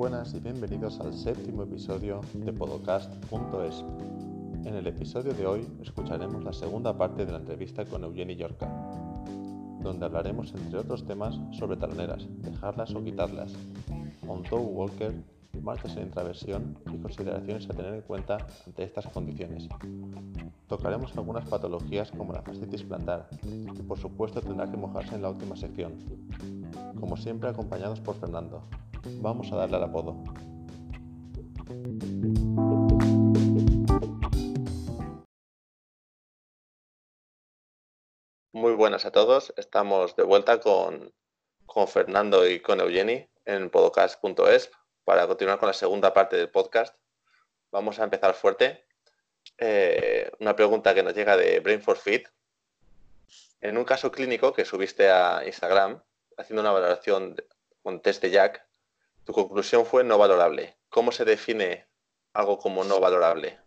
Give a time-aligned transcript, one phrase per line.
[0.00, 3.84] buenas y bienvenidos al séptimo episodio de Podcast.es.
[4.64, 8.66] En el episodio de hoy escucharemos la segunda parte de la entrevista con Eugenie Yorca,
[9.82, 13.52] donde hablaremos entre otros temas sobre taloneras, dejarlas o quitarlas,
[14.26, 14.58] on toe
[15.54, 19.68] walker, marchas en intraversión y consideraciones a tener en cuenta ante estas condiciones.
[20.68, 25.30] Tocaremos algunas patologías como la fascitis plantar, que por supuesto tendrá que mojarse en la
[25.30, 25.92] última sección.
[26.98, 28.62] Como siempre acompañados por Fernando,
[29.20, 30.14] Vamos a darle al apodo.
[38.52, 39.54] Muy buenas a todos.
[39.56, 41.14] Estamos de vuelta con,
[41.86, 44.70] Fernando y con Eugeni en podcast.es
[45.10, 46.94] para continuar con la segunda parte del podcast.
[47.72, 48.84] Vamos a empezar fuerte.
[49.58, 52.28] Eh, una pregunta que nos llega de Brain for Fit.
[53.60, 56.00] En un caso clínico que subiste a Instagram,
[56.36, 57.34] haciendo una valoración
[57.82, 58.64] con test de Jack,
[59.24, 60.76] tu conclusión fue no valorable.
[60.90, 61.88] ¿Cómo se define
[62.32, 63.58] algo como no valorable?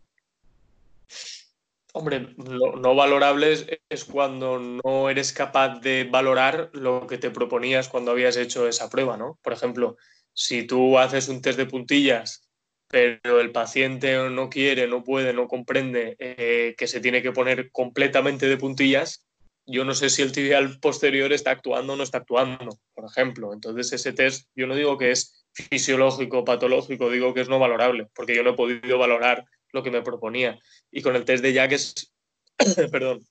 [1.95, 3.53] Hombre, no valorable
[3.87, 8.89] es, cuando no eres capaz de valorar lo que te proponías cuando habías hecho esa
[8.89, 9.37] prueba, ¿no?
[9.43, 9.97] Por ejemplo,
[10.33, 12.49] si tú haces un test de puntillas,
[12.87, 17.69] pero el paciente no quiere, no puede, no comprende eh, que se tiene que poner
[17.71, 19.27] completamente de puntillas,
[19.67, 23.53] yo no sé si el tibial posterior está actuando o no está actuando, por ejemplo.
[23.53, 28.07] Entonces, ese test, yo no digo que es fisiológico, patológico, digo que es no valorable,
[28.15, 30.57] porque yo no he podido valorar lo que me proponía.
[30.91, 32.13] Y con el test de Jack es,
[32.91, 33.27] perdón,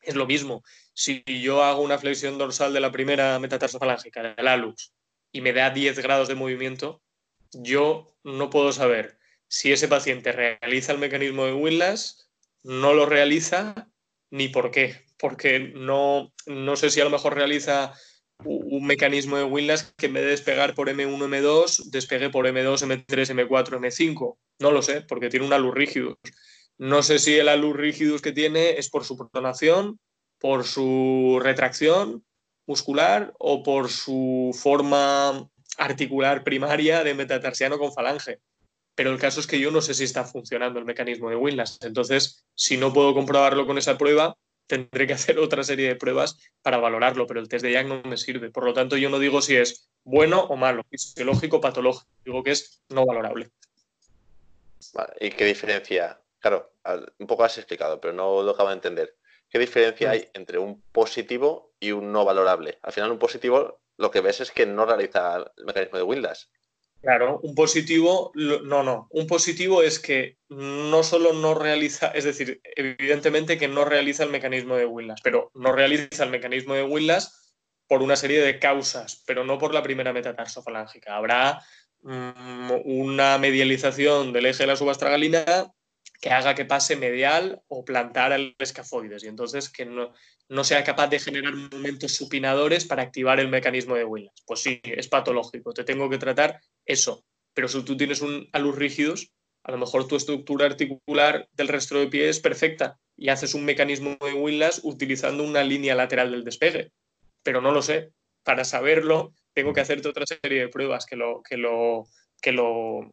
[0.00, 0.62] es lo mismo.
[0.94, 4.94] Si yo hago una flexión dorsal de la primera metatarsofalángica, del alux,
[5.32, 7.02] y me da 10 grados de movimiento,
[7.52, 12.30] yo no puedo saber si ese paciente realiza el mecanismo de Willis,
[12.62, 13.90] no lo realiza,
[14.30, 15.04] ni por qué.
[15.18, 17.92] Porque no, no sé si a lo mejor realiza
[18.44, 22.86] un mecanismo de Winlas que en vez de despegar por M1, M2, despegue por M2,
[22.86, 24.36] M3, M4, M5.
[24.60, 26.18] No lo sé, porque tiene un alus rígido.
[26.78, 29.98] No sé si el alus rígido que tiene es por su protonación,
[30.38, 32.24] por su retracción
[32.66, 38.38] muscular o por su forma articular primaria de metatarsiano con falange.
[38.94, 41.78] Pero el caso es que yo no sé si está funcionando el mecanismo de Winlas.
[41.82, 46.38] Entonces, si no puedo comprobarlo con esa prueba, tendré que hacer otra serie de pruebas
[46.62, 48.50] para valorarlo, pero el test de Young no me sirve.
[48.50, 52.42] Por lo tanto, yo no digo si es bueno o malo, fisiológico o patológico, digo
[52.42, 53.50] que es no valorable.
[55.20, 56.20] ¿Y qué diferencia?
[56.38, 56.74] Claro,
[57.18, 59.16] un poco has explicado, pero no lo acabo de entender.
[59.48, 62.78] ¿Qué diferencia hay entre un positivo y un no valorable?
[62.82, 66.50] Al final, un positivo lo que ves es que no realiza el mecanismo de Windows.
[67.02, 72.60] Claro, un positivo, no, no, un positivo es que no solo no realiza, es decir,
[72.76, 77.54] evidentemente que no realiza el mecanismo de Willas, pero no realiza el mecanismo de Willas
[77.86, 81.16] por una serie de causas, pero no por la primera metatarsofalángica.
[81.16, 81.62] Habrá
[82.02, 85.72] mm, una medialización del eje de la subastragalina
[86.20, 90.12] que haga que pase medial o plantar al escafoides y entonces que no,
[90.48, 94.30] no sea capaz de generar momentos supinadores para activar el mecanismo de Willis.
[94.46, 97.24] Pues sí, es patológico, te tengo que tratar eso.
[97.54, 99.32] Pero si tú tienes un alus rígidos,
[99.62, 103.64] a lo mejor tu estructura articular del resto de pie es perfecta y haces un
[103.64, 106.92] mecanismo de Willis utilizando una línea lateral del despegue.
[107.42, 108.10] Pero no lo sé.
[108.42, 112.06] Para saberlo, tengo que hacerte otra serie de pruebas que lo, que lo,
[112.40, 113.12] que lo,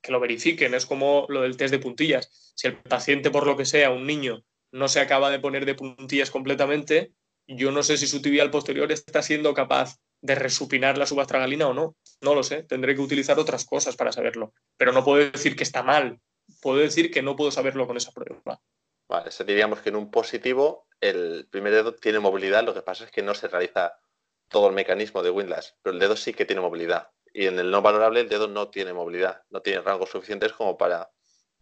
[0.00, 0.74] que lo verifiquen.
[0.74, 2.52] Es como lo del test de puntillas.
[2.56, 5.74] Si el paciente, por lo que sea, un niño, no se acaba de poner de
[5.74, 7.12] puntillas completamente,
[7.46, 11.74] yo no sé si su tibial posterior está siendo capaz de resupinar la subastragalina o
[11.74, 11.96] no.
[12.20, 14.52] No lo sé, tendré que utilizar otras cosas para saberlo.
[14.76, 16.20] Pero no puedo decir que está mal,
[16.60, 18.60] puedo decir que no puedo saberlo con esa prueba.
[19.08, 23.10] Vale, diríamos que en un positivo el primer dedo tiene movilidad, lo que pasa es
[23.10, 23.98] que no se realiza
[24.48, 27.10] todo el mecanismo de Windlass, pero el dedo sí que tiene movilidad.
[27.32, 30.76] Y en el no valorable el dedo no tiene movilidad, no tiene rangos suficientes como
[30.76, 31.10] para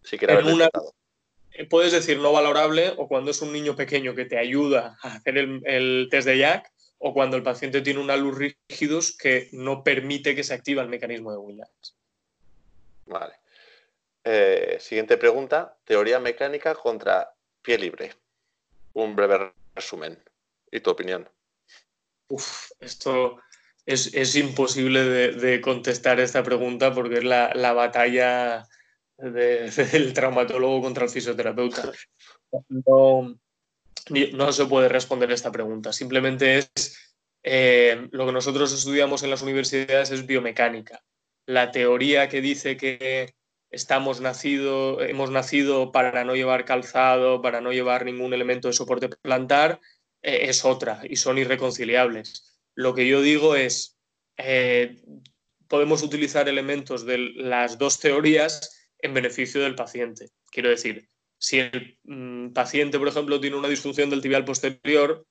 [0.03, 0.71] siquiera haber una,
[1.53, 5.15] eh, Puedes decir no valorable o cuando es un niño pequeño que te ayuda a
[5.17, 9.49] hacer el, el test de Jack, o cuando el paciente tiene una luz rígidos que
[9.53, 11.97] no permite que se active el mecanismo de Williams.
[13.07, 13.35] Vale.
[14.25, 15.77] Eh, siguiente pregunta.
[15.85, 17.33] Teoría mecánica contra
[17.63, 18.15] pie libre.
[18.95, 20.19] Un breve resumen.
[20.71, 21.29] ¿Y tu opinión?
[22.29, 23.39] Uf, esto
[23.85, 28.67] es, imposible de, contestar esta pregunta porque es la, batalla
[29.17, 31.93] del traumatólogo contra el fisioterapeuta.
[32.69, 33.39] No,
[34.33, 35.93] no se puede responder esta pregunta.
[35.93, 41.03] Simplemente es eh, lo que nosotros estudiamos en las universidades es biomecánica.
[41.47, 43.35] La teoría que dice que
[43.71, 49.09] estamos nacido, hemos nacido para no llevar calzado, para no llevar ningún elemento de soporte
[49.09, 49.81] plantar,
[50.23, 52.61] eh, es otra y son irreconciliables.
[52.75, 53.99] Lo que yo digo es,
[54.37, 55.03] eh,
[55.69, 60.31] podemos utilizar elementos de las dos teorías en beneficio del paciente.
[60.51, 61.09] Quiero decir,
[61.39, 65.27] si el mm, paciente, por ejemplo, tiene una disfunción del tibial posterior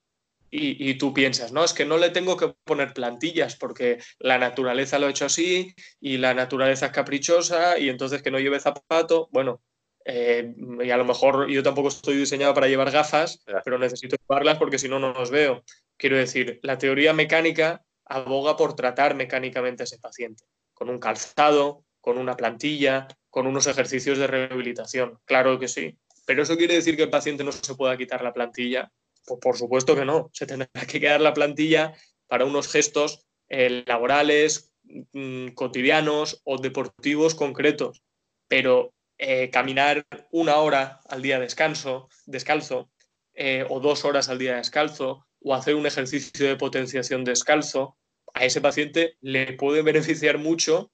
[0.57, 4.97] y, tú piensas, no, es que no le tengo que poner plantillas porque la naturaleza
[4.97, 9.27] lo ha hecho así y la naturaleza es caprichosa y entonces que no lleve zapato,
[9.33, 9.61] bueno,
[10.05, 10.53] eh,
[10.83, 14.77] y a lo mejor yo tampoco estoy diseñado para llevar gafas, pero necesito llevarlas porque
[14.77, 15.63] si no, no los veo.
[15.97, 21.83] Quiero decir, la teoría mecánica aboga por tratar mecánicamente a ese paciente, con un calzado,
[21.99, 25.19] con una plantilla, con unos ejercicios de rehabilitación.
[25.25, 25.97] Claro que sí.
[26.27, 28.91] Pero eso quiere decir que el paciente no se pueda quitar la plantilla.
[29.25, 30.29] Pues por supuesto que no.
[30.33, 31.93] Se tendrá que quedar la plantilla
[32.27, 34.71] para unos gestos eh, laborales,
[35.13, 38.03] mm, cotidianos o deportivos concretos.
[38.47, 42.91] Pero eh, caminar una hora al día descanso, descalzo
[43.33, 47.97] eh, o dos horas al día descalzo o hacer un ejercicio de potenciación descalzo,
[48.33, 50.91] a ese paciente le puede beneficiar mucho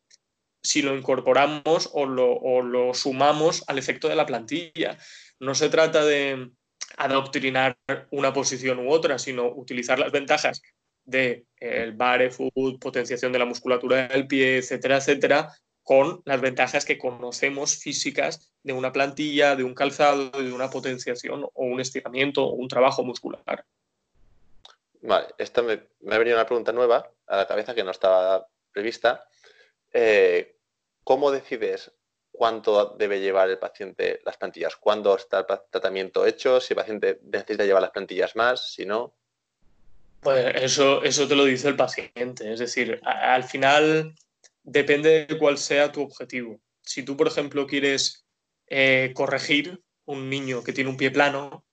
[0.62, 4.98] si lo incorporamos o lo, sumamos al efecto de la plantilla.
[5.40, 6.52] No se trata de
[6.98, 7.76] adoctrinar
[8.12, 10.62] una posición u otra, sino utilizar las ventajas
[11.04, 11.46] de
[11.96, 15.52] barefoot, potenciación de la musculatura del pie, etcétera, etcétera,
[15.84, 21.44] con las ventajas que conocemos físicas de una plantilla, de un calzado, de una potenciación
[21.44, 23.66] o un estiramiento o un trabajo muscular.
[25.02, 28.48] Vale, esta me, me ha venido una pregunta nueva a la cabeza que no estaba
[28.72, 29.28] prevista.
[29.92, 30.58] Eh,
[31.04, 31.92] ¿Cómo decides
[32.32, 34.76] cuánto debe llevar el paciente las plantillas?
[34.76, 36.62] ¿Cuándo está el tratamiento hecho?
[36.62, 39.14] Si el paciente necesita llevar las plantillas más, si no.
[40.22, 42.54] Pues eso, eso te lo dice el paciente.
[42.54, 44.14] Es decir, al final
[44.64, 46.60] depende de cuál sea tu objetivo.
[46.82, 48.26] Si tú, por ejemplo, quieres
[48.68, 51.66] eh, corregir un niño que tiene un pie plano,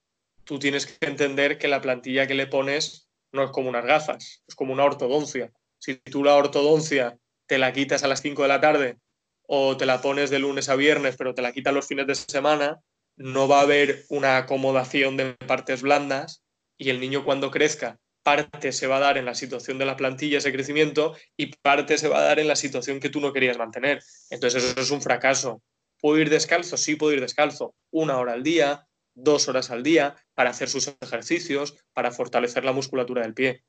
[0.43, 4.43] tú tienes que entender que la plantilla que le pones no es como unas gafas,
[4.47, 5.51] es como una ortodoncia.
[5.77, 8.97] Si tú la ortodoncia te la quitas a las 5 de la tarde
[9.43, 12.15] o te la pones de lunes a viernes, pero te la quitas los fines de
[12.15, 12.79] semana,
[13.15, 16.43] no va a haber una acomodación de partes blandas
[16.77, 19.95] y el niño cuando crezca, parte se va a dar en la situación de la
[19.95, 23.33] plantilla, ese crecimiento, y parte se va a dar en la situación que tú no
[23.33, 24.01] querías mantener.
[24.29, 25.61] Entonces eso es un fracaso.
[25.99, 26.77] ¿Puedo ir descalzo?
[26.77, 27.75] Sí, puedo ir descalzo.
[27.91, 32.71] Una hora al día, dos horas al día para hacer sus ejercicios, para fortalecer la
[32.71, 33.63] musculatura del pie.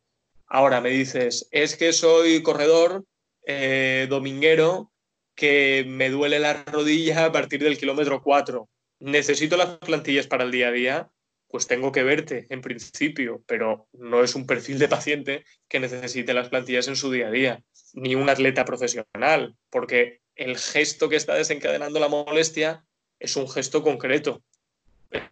[0.47, 3.05] Ahora me dices, es que soy corredor
[3.47, 4.93] eh, dominguero
[5.35, 8.69] que me duele la rodilla a partir del kilómetro 4.
[9.01, 11.11] ¿Necesito las plantillas para el día a día?
[11.51, 16.33] Pues tengo que verte en principio, pero no es un perfil de paciente que necesite
[16.33, 21.17] las plantillas en su día a día, ni un atleta profesional, porque el gesto que
[21.17, 22.85] está desencadenando la molestia
[23.19, 24.43] es un gesto concreto.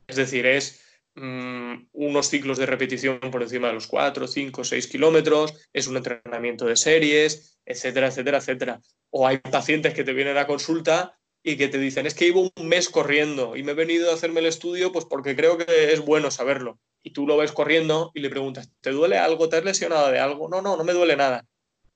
[0.06, 0.82] Es decir, es
[1.14, 5.96] mm, unos ciclos de repetición por encima de los 4, 5, 6 kilómetros, es un
[5.96, 8.80] entrenamiento de series, etcétera, etcétera, etcétera.
[9.10, 12.50] O hay pacientes que te vienen a consulta y que te dicen, es que llevo
[12.56, 15.92] un mes corriendo y me he venido a hacerme el estudio pues porque creo que
[15.92, 16.78] es bueno saberlo.
[17.02, 19.48] Y tú lo ves corriendo y le preguntas, ¿te duele algo?
[19.48, 20.48] ¿Te has lesionado de algo?
[20.48, 21.46] No, no, no me duele nada.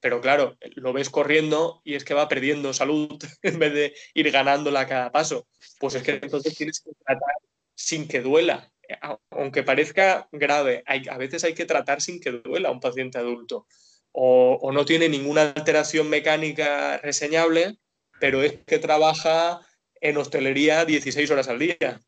[0.00, 4.30] Pero claro, lo ves corriendo y es que va perdiendo salud en vez de ir
[4.30, 5.46] ganándola a cada paso.
[5.78, 7.34] Pues es que entonces tienes que tratar
[7.74, 8.72] sin que duela.
[9.30, 13.66] Aunque parezca grave, a veces hay que tratar sin que duela un paciente adulto.
[14.12, 17.78] O, no tiene ninguna alteración mecánica reseñable,
[18.22, 19.60] pero es que trabaja
[20.00, 22.00] en hostelería 16 horas al día.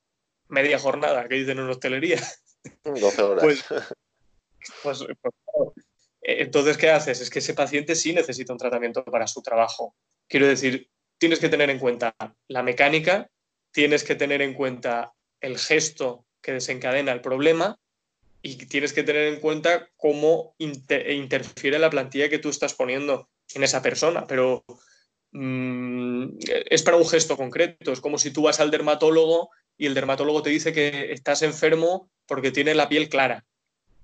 [0.47, 2.23] Media jornada, que dicen en hostelería.
[2.85, 3.43] 12 horas.
[3.43, 3.65] Pues,
[4.85, 5.35] pues, pues
[6.23, 7.21] entonces, ¿qué haces?
[7.21, 9.97] Es que ese paciente sí necesita un tratamiento para su trabajo.
[10.29, 12.15] Quiero decir, tienes que tener en cuenta
[12.47, 13.29] la mecánica,
[13.73, 17.77] tienes que tener en cuenta el gesto que desencadena el problema
[18.41, 23.65] y tienes que tener en cuenta cómo interfiere la plantilla que tú estás poniendo en
[23.65, 24.65] esa persona, pero
[25.35, 26.39] mm,
[26.71, 30.43] es para un gesto concreto, es como si tú vas al dermatólogo y el dermatólogo
[30.43, 33.45] te dice que estás enfermo porque tienes la piel clara.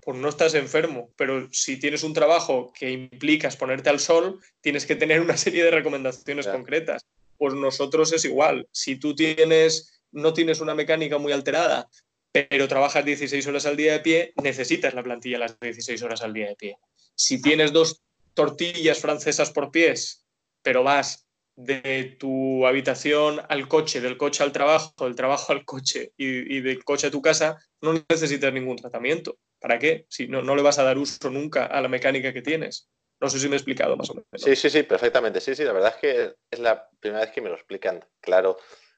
[0.03, 4.85] Pues no estás enfermo, pero si tienes un trabajo que implica exponerte al sol, tienes
[4.85, 7.05] que tener una serie de recomendaciones concretas.
[7.37, 8.67] Pues nosotros es igual.
[8.71, 11.89] Si tú tienes no tienes una mecánica muy alterada,
[12.31, 16.33] pero trabajas 16 horas al día de pie, necesitas la plantilla las 16 horas al
[16.33, 16.77] día de pie.
[17.15, 18.01] Si tienes dos
[18.33, 20.20] tortillas francesas por pies,
[20.61, 26.13] pero vas de tu habitación al coche, del coche al trabajo, del trabajo al coche
[26.17, 29.37] y, del coche a tu casa, no necesitas ningún tratamiento.
[29.59, 30.05] ¿Para qué?
[30.09, 32.89] Si no, no le vas a dar uso nunca a la mecánica que tienes.
[33.19, 34.27] No sé si me he explicado más o menos.
[34.33, 35.39] Sí, sí, sí, perfectamente.
[35.39, 38.57] Sí, sí, la verdad es que es la primera vez que me lo explican claro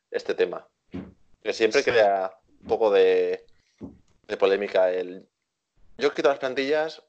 [0.09, 0.65] este tema.
[1.41, 3.45] Que siempre crea un poco de,
[4.39, 5.27] polémica el...
[5.97, 7.03] Yo quito las plantillas,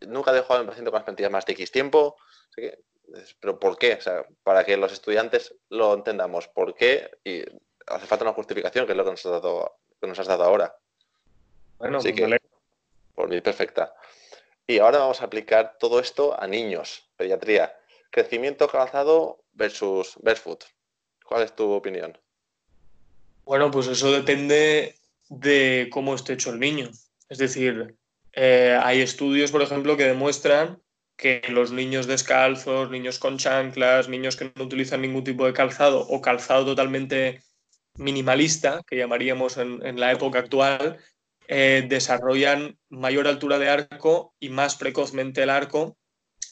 [0.00, 2.16] nunca dejo a mi paciente con las plantillas más de X tiempo.
[3.40, 3.94] Pero ¿por qué?
[3.94, 7.10] O sea, para que los estudiantes lo entendamos, ¿por qué?
[7.24, 7.42] Y
[7.86, 10.44] hace falta una justificación, que es lo que nos has dado, que nos has dado
[10.44, 10.76] ahora.
[11.78, 12.38] Bueno, Así pues que,
[13.14, 13.94] por mí perfecta.
[14.66, 17.76] Y ahora vamos a aplicar todo esto a niños, pediatría.
[18.10, 20.64] Crecimiento calzado versus barefoot.
[21.24, 22.16] ¿Cuál es tu opinión?
[23.44, 24.94] Bueno, pues eso depende
[25.28, 26.90] de cómo esté hecho el niño.
[27.28, 27.96] Es decir,
[28.32, 30.82] eh, hay estudios, por ejemplo, que demuestran
[31.16, 36.00] que los niños descalzos, niños con chanclas, niños que no utilizan ningún tipo de calzado
[36.00, 37.42] o calzado totalmente
[37.96, 40.98] minimalista, que llamaríamos en, la época actual,
[41.46, 45.96] eh, desarrollan mayor altura de arco y más precozmente el arco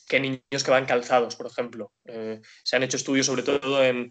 [0.09, 1.92] que niños que van calzados, por ejemplo.
[2.04, 4.11] Eh, se han hecho estudios sobre todo en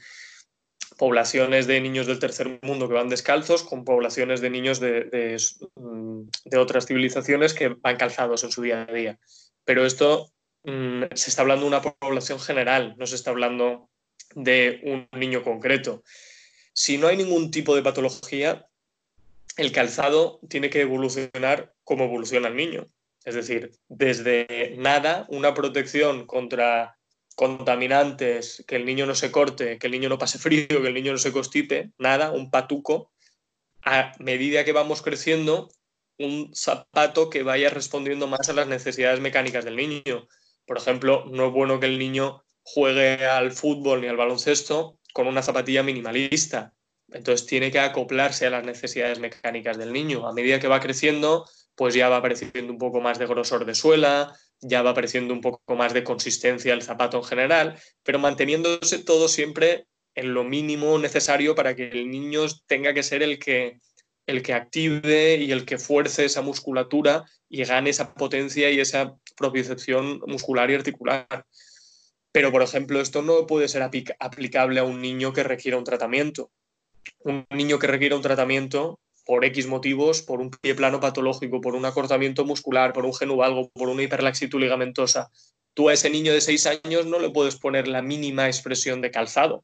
[0.98, 6.58] poblaciones de niños del tercer mundo que van descalzos con poblaciones de niños de, de
[6.58, 9.20] otras civilizaciones que van calzados en su día a día.
[9.64, 10.32] Pero esto
[10.64, 13.90] Mm, se está hablando de una población general, no se está hablando
[14.36, 16.04] de un niño concreto.
[16.74, 18.68] Si no hay ningún tipo de patología,
[19.58, 22.88] el calzado tiene que evolucionar como evoluciona el niño.
[23.24, 26.98] Es decir, desde nada, una protección contra
[27.36, 30.94] contaminantes, que el niño no se corte, que el niño no pase frío, que el
[30.94, 33.12] niño no se constipe, nada, un patuco,
[33.84, 35.70] a medida que vamos creciendo,
[36.20, 40.28] un zapato que vaya respondiendo más a las necesidades mecánicas del niño.
[40.72, 45.28] Por ejemplo, no es bueno que el niño juegue al fútbol ni al baloncesto con
[45.28, 46.74] una zapatilla minimalista.
[47.10, 50.26] Entonces tiene que acoplarse a las necesidades mecánicas del niño.
[50.26, 53.76] A medida que va creciendo, pues ya va apareciendo un poco más de grosor de
[53.76, 59.00] suela, ya va apareciendo un poco más de consistencia el zapato en general, pero manteniéndose
[59.00, 63.82] todo siempre en lo mínimo necesario para que el niño tenga que ser el que,
[64.28, 69.16] el que active y el que fuerce esa musculatura y gane esa potencia y esa
[69.36, 71.46] propiocepción muscular y articular.
[72.32, 73.82] Pero, por ejemplo, esto no puede ser
[74.20, 76.52] aplicable a un niño que requiera un tratamiento.
[77.20, 81.76] Un niño que requiera un tratamiento por X motivos, por un pie plano patológico, por
[81.76, 85.30] un acortamiento muscular, por un genuvalgo, por una hiperlaxitud ligamentosa,
[85.74, 89.12] tú a ese niño de 6 años no le puedes poner la mínima expresión de
[89.12, 89.64] calzado,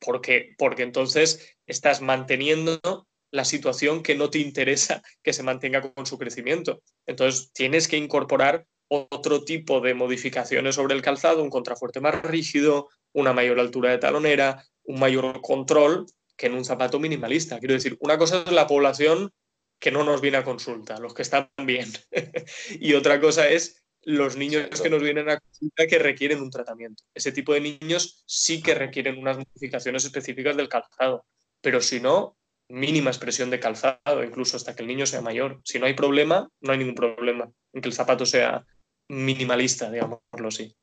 [0.00, 6.06] porque, porque entonces estás manteniendo la situación que no te interesa que se mantenga con
[6.06, 6.82] su crecimiento.
[7.06, 12.88] Entonces tienes que incorporar otro tipo de modificaciones sobre el calzado, un contrafuerte más rígido,
[13.12, 16.06] una mayor altura de talonera, un mayor control
[16.36, 17.58] que en un zapato minimalista.
[17.58, 19.32] Quiero decir, una cosa es la población
[19.78, 21.90] que no nos viene a consulta, los que están bien.
[22.80, 27.02] y otra cosa es los niños que nos vienen a consulta que requieren un tratamiento.
[27.12, 31.24] Ese tipo de niños sí que requieren unas modificaciones específicas del calzado,
[31.60, 32.36] pero si no,
[32.68, 35.60] mínima expresión de calzado, incluso hasta que el niño sea mayor.
[35.64, 38.66] Si no hay problema, no hay ningún problema en que el zapato sea
[39.08, 40.74] minimalista, digámoslo así.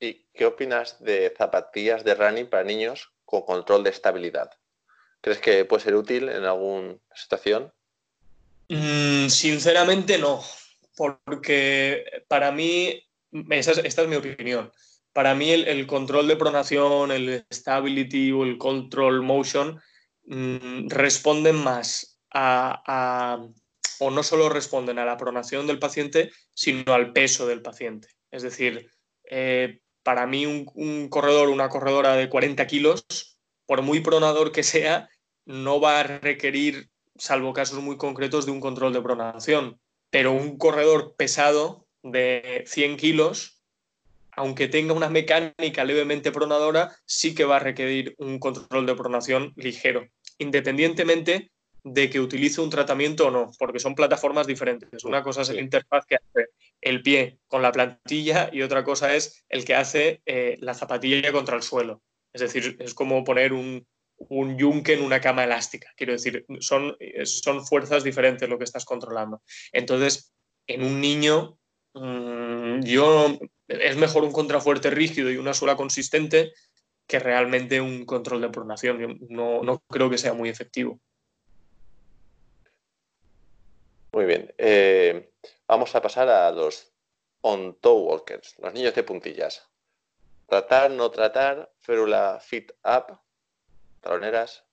[0.00, 4.50] ¿Y qué opinas de zapatillas de running para niños con control de estabilidad?
[5.20, 7.72] ¿Crees que puede ser útil en alguna situación?
[8.68, 10.42] Mm, sinceramente no,
[10.96, 13.02] porque para mí,
[13.50, 14.72] esta es, mi opinión,
[15.12, 19.80] para mí el, control de pronación, el stability o el control motion
[20.26, 23.38] mm, responden más a,
[24.00, 28.08] o no solo responden a la pronación del paciente, sino al peso del paciente.
[28.30, 28.90] Es decir,
[29.30, 34.62] eh, para mí un, un, corredor, una corredora de 40 kilos, por muy pronador que
[34.62, 35.08] sea,
[35.46, 39.80] no va a requerir, salvo casos muy concretos, de un control de pronación.
[40.10, 43.53] Pero un corredor pesado de 100 kilos,
[44.36, 49.52] aunque tenga una mecánica levemente pronadora, sí que va a requerir un control de pronación
[49.56, 50.06] ligero,
[50.38, 51.50] independientemente
[51.84, 55.04] de que utilice un tratamiento o no, porque son plataformas diferentes.
[55.04, 56.48] Una cosa es la interfaz que hace
[56.80, 61.30] el pie con la plantilla y otra cosa es el que hace eh, la zapatilla
[61.30, 62.02] contra el suelo.
[62.32, 63.86] Es decir, es como poner un,
[64.16, 65.92] un yunque en una cama elástica.
[65.96, 69.42] Quiero decir, son, son fuerzas diferentes lo que estás controlando.
[69.72, 70.32] Entonces,
[70.66, 71.58] en un niño,
[71.94, 73.38] mm, yo
[73.80, 76.52] es mejor un contrafuerte rígido y una suela consistente
[77.06, 79.18] que realmente un control de pronación.
[79.28, 81.00] no, no creo que sea muy efectivo.
[84.12, 84.54] Muy bien.
[84.58, 85.32] Eh,
[85.66, 86.92] vamos a pasar a los
[87.40, 89.68] on-toe walkers, los niños de puntillas.
[90.46, 93.18] Tratar, no tratar, férula fit up,
[94.00, 94.63] taloneras.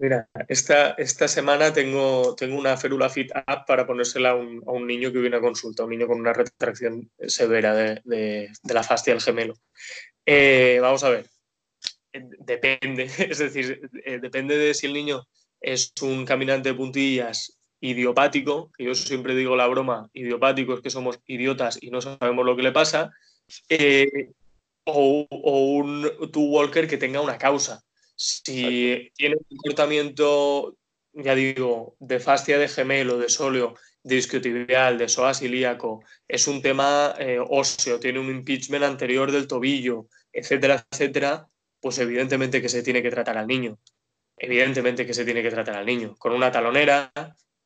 [0.00, 4.70] Mira, esta, esta semana tengo, tengo una férula fit up para ponérsela a un, a
[4.70, 8.84] un, niño que viene a consulta, un niño con una retracción severa de, de, la
[8.84, 9.54] fascia del gemelo.
[10.24, 11.26] Eh, vamos a ver,
[12.12, 15.26] depende, es decir, eh, depende de si el niño
[15.60, 20.90] es un caminante de puntillas idiopático, que yo siempre digo la broma, idiopático es que
[20.90, 23.10] somos idiotas y no sabemos lo que le pasa,
[23.68, 24.30] eh,
[24.84, 27.82] o, un two walker que tenga una causa.
[28.20, 30.76] Si tiene un comportamiento,
[31.12, 36.60] ya digo, de fascia de gemelo, de sóleo, de isquiotibial, de psoas ilíaco, es un
[36.60, 41.46] tema eh, óseo, tiene un impeachment anterior del tobillo, etcétera, etcétera,
[41.80, 43.78] pues evidentemente que se tiene que tratar al niño.
[44.36, 46.16] Evidentemente que se tiene que tratar al niño.
[46.18, 47.12] Con una talonera,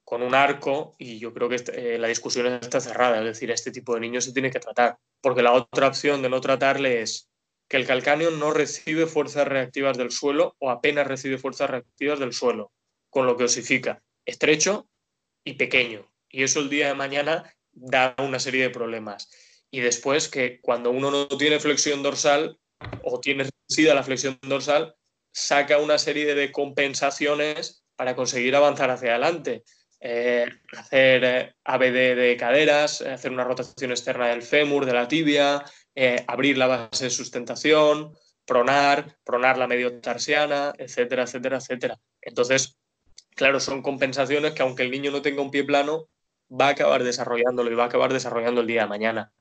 [0.05, 3.51] con un arco, y yo creo que este, eh, la discusión está cerrada, es decir,
[3.51, 4.99] este tipo de niños se tiene que tratar.
[5.23, 7.32] Porque la otra opción de no tratarle es
[7.73, 12.35] que el calcáneo no recibe fuerzas reactivas del suelo o apenas recibe fuerzas reactivas del
[12.35, 12.71] suelo,
[13.09, 14.91] con lo que osifica estrecho
[15.43, 16.13] y pequeño.
[16.29, 19.31] Y eso el día de mañana da una serie de problemas.
[19.71, 22.59] Y después que cuando uno no tiene flexión dorsal
[23.05, 24.95] o tiene reducida la flexión dorsal,
[25.33, 29.65] saca una serie de compensaciones para conseguir avanzar hacia adelante.
[29.99, 35.65] Eh, hacer eh, ABD de caderas, hacer una rotación externa del fémur, de la tibia,
[35.95, 42.01] eh, abrir la base de sustentación, pronar, pronar la medio tarsiana, etcétera, etcétera, etcétera.
[42.21, 42.79] Entonces,
[43.35, 46.09] claro, son compensaciones que aunque el niño no tenga un pie plano,
[46.51, 49.33] va a acabar desarrollándolo y va a acabar desarrollando el día de mañana.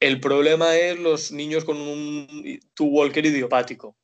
[0.00, 3.96] El problema es los niños con un two walker idiopático.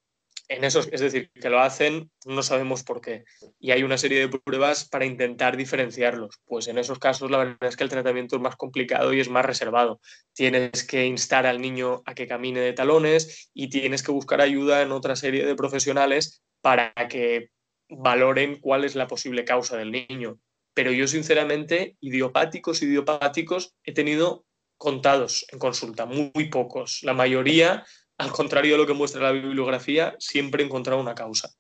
[0.49, 3.25] En esos, es decir, que lo hacen, no sabemos por qué.
[3.59, 6.41] Y hay una serie de pruebas para intentar diferenciarlos.
[6.45, 9.29] Pues en esos casos la verdad es que el tratamiento es más complicado y es
[9.29, 10.01] más reservado.
[10.33, 14.83] Tienes que instar al niño a que camine de talones y tienes que buscar ayuda
[14.83, 17.51] en otra serie de profesionales para que
[17.89, 20.39] valoren cuál es la posible causa del niño
[20.77, 24.45] pero yo sinceramente, idiopáticos, idiopáticos, he tenido
[24.77, 27.03] contados en consulta, muy, pocos.
[27.03, 27.87] La mayoría,
[28.19, 31.51] al contrario de lo que muestra la bibliografía, siempre he encontrado una causa.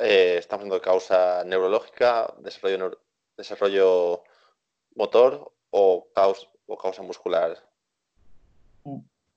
[0.00, 3.00] Eh, estamos hablando de causa neurológica, desarrollo,
[3.36, 4.22] desarrollo
[4.94, 7.56] motor o causa, o causa muscular.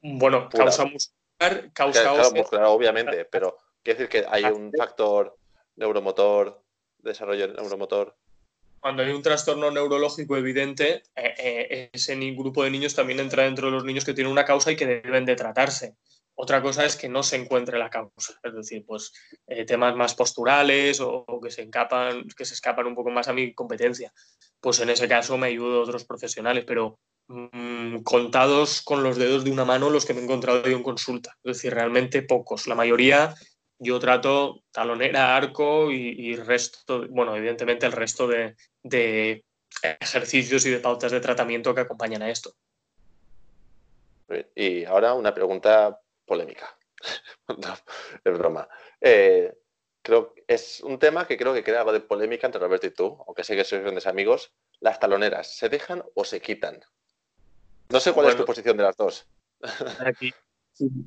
[0.01, 5.37] Bueno, causa muscular, causa claro, muscular, obviamente, pero quiere decir que hay un factor
[5.75, 6.61] neuromotor
[6.99, 8.15] desarrollo neuromotor.
[8.79, 13.67] Cuando hay un trastorno neurológico evidente, eh, eh, ese grupo de niños también entra dentro
[13.67, 15.95] de los niños que tienen una causa y que deben de tratarse.
[16.41, 19.11] Otra cosa es que no se encuentre la causa, es decir, pues
[19.45, 23.33] eh, temas más posturales o, que se encapan, que se escapan un poco más a
[23.33, 24.13] mi competencia.
[24.61, 29.43] Pues en ese caso me ayudo a otros profesionales, pero mm, contados con los dedos
[29.43, 31.35] de una mano los que me he encontrado yo en consulta.
[31.43, 32.67] Es decir, realmente pocos.
[32.67, 33.35] La mayoría
[33.79, 39.45] yo trato talonera, arco y, resto, bueno, evidentemente el resto de,
[39.81, 42.53] ejercicios y de pautas de tratamiento que acompañan a esto.
[44.53, 46.77] Y ahora una pregunta polémica.
[48.23, 48.67] es broma.
[48.99, 49.57] Eh,
[50.01, 53.23] creo es un tema que creo que crea algo de polémica entre Roberto y tú,
[53.25, 54.51] aunque sé que sois grandes amigos.
[54.81, 56.79] Las taloneras, ¿se dejan o se quitan?
[57.89, 59.27] No sé cuál es tu posición de las dos.
[60.05, 60.33] Aquí,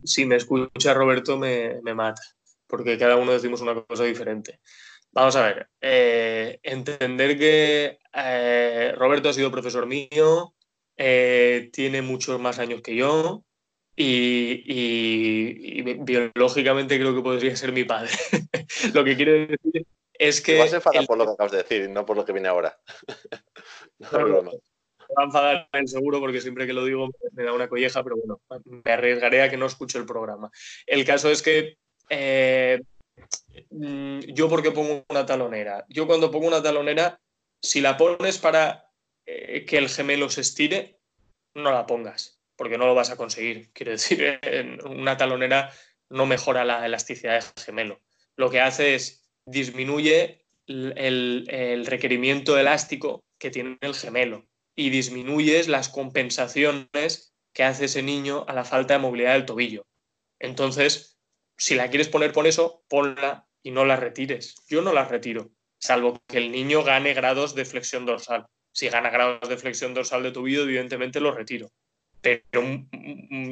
[0.04, 2.22] si me escucha Roberto, me mata
[2.72, 4.58] porque cada uno decimos una cosa diferente.
[5.10, 10.54] Vamos a ver, eh, entender que eh, Roberto ha sido profesor mío,
[10.96, 13.44] eh, tiene muchos más años que yo
[13.94, 18.10] y, biológicamente creo que podría ser mi padre.
[18.94, 20.58] lo que quiere decir es que...
[20.58, 22.80] Vas a enfadar por lo que acabas de decir, no por lo que viene ahora.
[23.98, 24.50] no, no, me
[25.14, 28.16] va a enfadar en seguro porque siempre que lo digo me da una colleja, pero
[28.16, 30.50] bueno, me arriesgaré a que no escuche el programa.
[30.86, 31.76] El caso es que
[32.14, 32.82] eh,
[33.70, 35.86] mm, yo porque pongo una talonera.
[35.88, 37.18] Yo cuando pongo una talonera,
[37.62, 38.90] si la pones para
[39.24, 41.00] eh, que el gemelo se estire,
[41.54, 43.70] no la pongas, porque no lo vas a conseguir.
[43.72, 44.40] Quiero decir,
[44.84, 45.72] una talonera
[46.10, 48.00] no mejora la elasticidad del gemelo.
[48.36, 54.46] Lo que hace es disminuye el, el requerimiento elástico que tiene el gemelo
[54.76, 59.82] y disminuyes las compensaciones que hace ese niño a la falta de movilidad del tobillo.
[60.38, 61.11] Entonces,
[61.62, 64.56] si la quieres poner por eso, ponla y no la retires.
[64.66, 68.46] Yo no la retiro, salvo que el niño gane grados de flexión dorsal.
[68.72, 71.70] Si gana grados de flexión dorsal de tobillo, evidentemente lo retiro.
[72.20, 72.64] Pero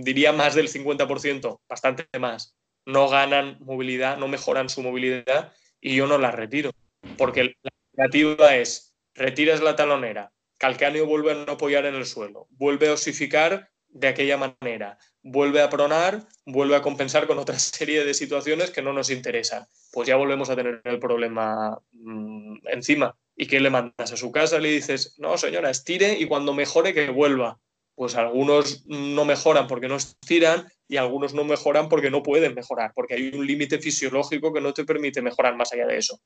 [0.03, 2.57] diría más del 50%, bastante más.
[2.85, 6.73] No ganan movilidad, no mejoran su movilidad y yo no la retiro.
[7.17, 12.49] Porque la alternativa es, retiras la talonera, calcáneo vuelve a no apoyar en el suelo,
[12.51, 18.05] vuelve a osificar de aquella manera, vuelve a pronar, vuelve a compensar con otra serie
[18.05, 19.67] de situaciones que no nos interesan.
[19.93, 23.17] Pues ya volvemos a tener el problema mm, encima.
[23.37, 24.59] ¿Y qué le mandas a su casa?
[24.59, 27.59] Le dices, no, señora, estire y cuando mejore que vuelva.
[27.95, 32.93] Pues algunos no mejoran porque no estiran y algunos no mejoran porque no pueden mejorar,
[32.95, 36.19] porque hay un límite fisiológico que no te permite mejorar más allá de eso.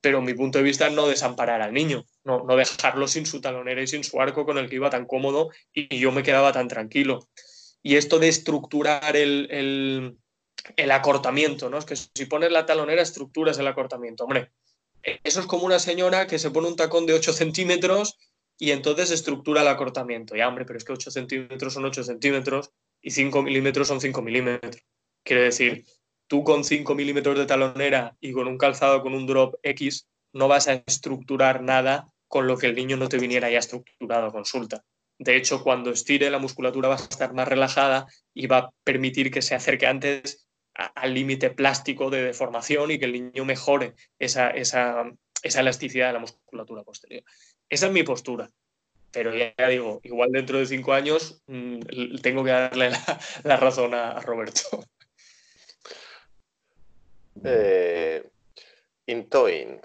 [0.00, 3.80] Pero mi punto de vista no desamparar al niño, no, no dejarlo sin su talonera
[3.80, 6.66] y sin su arco con el que iba tan cómodo y yo me quedaba tan
[6.66, 7.28] tranquilo.
[7.82, 10.16] Y esto de estructurar el,
[10.76, 11.78] el, acortamiento, ¿no?
[11.78, 14.24] Es que si pones la talonera, estructuras el acortamiento.
[14.24, 14.52] Hombre,
[15.02, 18.18] eso es como una señora que se pone un tacón de 8 centímetros
[18.58, 20.36] y entonces estructura el acortamiento.
[20.36, 24.22] Ya, hombre, pero es que 8 centímetros son 8 centímetros y 5 milímetros son 5
[24.22, 24.82] milímetros.
[25.24, 25.84] Quiere decir,
[26.28, 30.48] tú con 5 milímetros de talonera y con un calzado con un drop X no
[30.48, 34.32] vas a estructurar nada con lo que el niño no te viniera ya estructurado a
[34.32, 34.84] consulta.
[35.22, 39.30] De hecho, cuando estire la musculatura va a estar más relajada y va a permitir
[39.30, 44.50] que se acerque antes al límite plástico de deformación y que el niño mejore esa,
[44.50, 45.04] esa,
[45.44, 47.22] elasticidad de la musculatura posterior.
[47.68, 48.50] Esa es mi postura.
[49.12, 52.90] Pero ya, digo, igual dentro de cinco años mm, tengo que darle
[53.44, 54.84] la, razón a, Roberto.
[57.44, 58.28] Eh,
[59.06, 59.80] intoin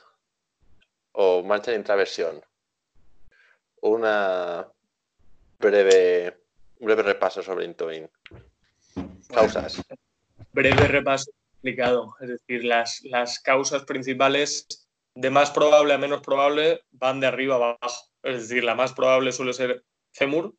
[1.11, 2.41] o marcha de intraversión.
[3.81, 4.67] Una
[5.59, 6.37] breve,
[6.79, 8.09] breve repaso sobre Intoin.
[9.29, 9.83] Causas.
[10.51, 12.15] Breve repaso explicado.
[12.21, 14.67] Es decir, las, las causas principales
[15.15, 18.05] de más probable a menos probable van de arriba a abajo.
[18.23, 20.53] Es decir, la más probable suele ser fémur,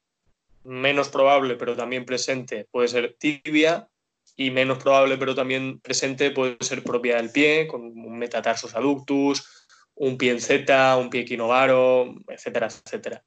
[0.65, 3.89] menos probable pero también presente puede ser tibia
[4.37, 9.69] y menos probable pero también presente puede ser propia del pie, con un metatarsus adductus,
[9.95, 13.25] un pie en Z, un pie equinovaro, etcétera, etcétera.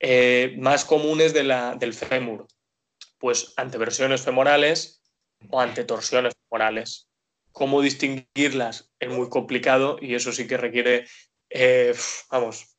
[0.00, 2.46] Eh, más comunes de la, del fémur,
[3.18, 5.02] pues anteversiones femorales
[5.50, 7.08] o antetorsiones femorales.
[7.52, 8.92] ¿Cómo distinguirlas?
[8.98, 11.06] Es muy complicado y eso sí que requiere,
[11.50, 11.94] eh,
[12.30, 12.76] vamos,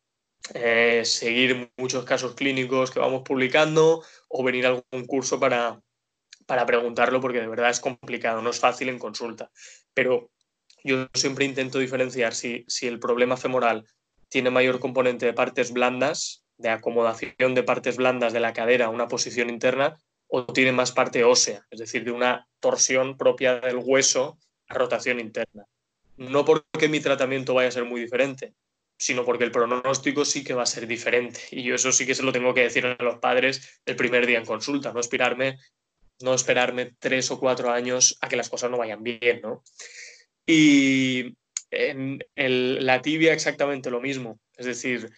[0.53, 5.81] eh, seguir muchos casos clínicos que vamos publicando o venir a algún curso para,
[6.45, 9.49] para preguntarlo porque de verdad es complicado, no es fácil en consulta.
[9.93, 10.31] Pero
[10.83, 13.87] yo siempre intento diferenciar si, si el problema femoral
[14.29, 18.89] tiene mayor componente de partes blandas, de acomodación de partes blandas de la cadera a
[18.89, 23.77] una posición interna, o tiene más parte ósea, es decir, de una torsión propia del
[23.77, 24.37] hueso
[24.67, 25.65] a rotación interna.
[26.17, 28.53] No porque mi tratamiento vaya a ser muy diferente,
[28.97, 31.41] sino porque el pronóstico sí que va a ser diferente.
[31.51, 34.25] Y yo eso sí que se lo tengo que decir a los padres el primer
[34.25, 35.59] día en consulta, no esperarme,
[36.21, 39.63] no esperarme tres o cuatro años a que las cosas no vayan bien, ¿no?
[40.45, 41.35] Y
[41.71, 45.11] en la tibia exactamente lo mismo, es decir,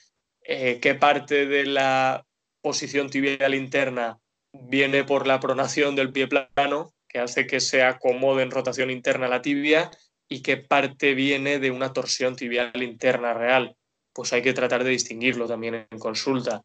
[0.47, 2.25] eh, qué parte de la
[2.61, 4.19] posición tibial interna
[4.53, 9.27] viene por la pronación del pie plano, que hace que se acomode en rotación interna
[9.27, 9.91] la tibia,
[10.29, 13.75] y qué parte viene de una torsión tibial interna real.
[14.13, 16.63] Pues hay que tratar de distinguirlo también en consulta.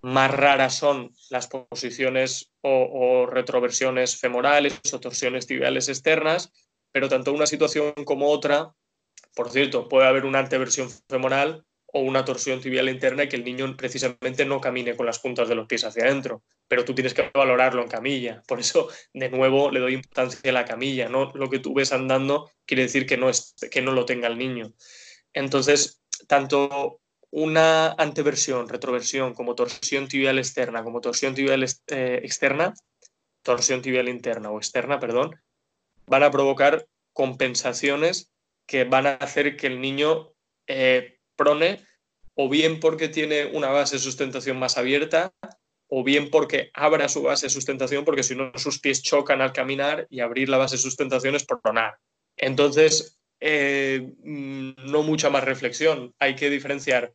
[0.00, 6.52] Más raras son las posiciones o retroversiones femorales o torsiones tibiales externas,
[6.90, 8.72] pero tanto una situación como otra,
[9.34, 13.44] por cierto, puede haber una anteversión femoral o una torsión tibial interna y que el
[13.44, 17.14] niño precisamente no camine con las puntas de los pies hacia adentro, pero tú tienes
[17.14, 18.42] que valorarlo en camilla.
[18.46, 21.08] Por eso, de nuevo, le doy importancia a la camilla.
[21.08, 24.28] No lo que tú ves andando quiere decir que no, es, que no lo tenga
[24.28, 24.72] el niño.
[25.32, 27.00] Entonces, tanto
[27.30, 32.74] una anteversión, retroversión, como torsión tibial externa, como torsión tibial eh, externa,
[33.42, 35.40] torsión tibial interna o externa, perdón,
[36.06, 38.32] van a provocar compensaciones
[38.66, 40.32] que van a hacer que el niño
[40.66, 41.19] eh,
[42.34, 45.32] o bien porque tiene una base de sustentación más abierta
[45.88, 49.52] o bien porque abra su base de sustentación porque si no sus pies chocan al
[49.52, 51.96] caminar y abrir la base de sustentación es pronar.
[52.36, 56.14] Entonces, eh, mm, no mucha más reflexión.
[56.18, 57.12] Hay que diferenciar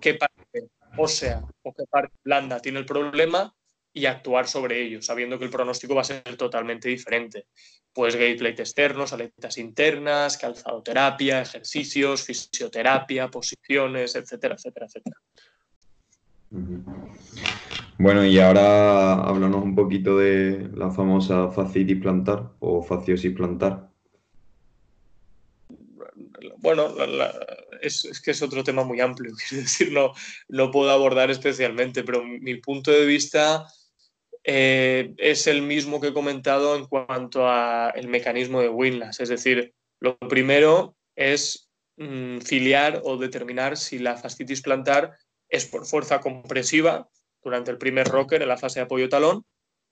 [0.00, 3.54] qué parte ósea o qué parte blanda tiene el problema
[3.92, 7.46] y actuar sobre ello, sabiendo que el pronóstico va a ser totalmente diferente.
[7.92, 15.16] Pues plate externos, aletas internas, calzadoterapia, ejercicios, fisioterapia, posiciones, etcétera, etcétera, etcétera.
[17.98, 23.90] Bueno, y ahora háblanos un poquito de la famosa fascitis plantar o fasciosis plantar.
[26.58, 26.88] Bueno,
[27.80, 30.12] es, que es otro tema muy amplio, quiero decir, no,
[30.48, 33.66] no puedo abordar especialmente, pero mi punto de vista
[34.44, 39.20] eh, es el mismo que he comentado en cuanto al mecanismo de Winlas.
[39.20, 45.16] Es decir, lo primero es mm, filiar o determinar si la fascitis plantar
[45.48, 47.08] es por fuerza compresiva
[47.42, 49.44] durante el primer rocker en la fase de apoyo talón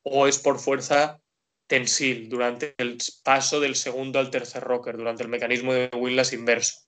[0.03, 1.21] o es por fuerza
[1.67, 6.81] tensil durante el paso del segundo al tercer rocker, durante el mecanismo de Winlas inverso.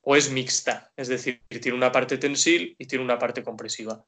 [0.00, 4.04] O es mixta, es decir, tiene una parte tensil y tiene una parte compresiva.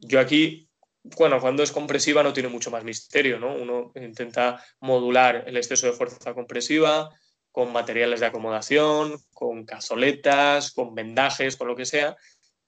[0.00, 0.68] Yo aquí
[1.04, 3.54] bueno, cuando es compresiva no tiene mucho más misterio, ¿no?
[3.54, 7.10] Uno intenta modular el exceso de fuerza compresiva
[7.52, 12.16] con materiales de acomodación, con cazoletas, con vendajes, con lo que sea,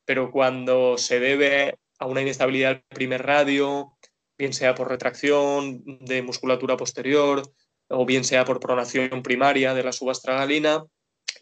[0.04, 3.96] pero cuando se debe a una inestabilidad del primer radio
[4.38, 7.42] bien sea por retracción de musculatura posterior
[7.88, 10.84] o bien sea por pronación primaria de la subastragalina,